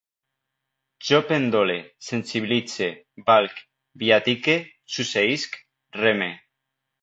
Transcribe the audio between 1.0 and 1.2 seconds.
Jo